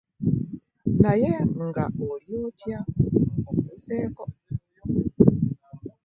Naye 1.01 1.31
nga 1.67 1.85
oli 2.09 2.31
otya?, 2.47 2.79
ombuzeeko. 3.49 4.23